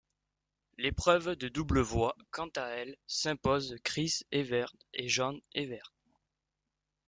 [0.79, 5.93] L'épreuve de double voit quant à elle s'imposer Chris Evert et Jeanne Evert.